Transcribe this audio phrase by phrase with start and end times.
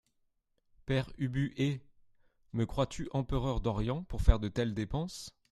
[0.87, 1.79] Père Ubu Eh!
[2.53, 5.37] me crois-tu empereur d’Orient pour faire de telles dépenses?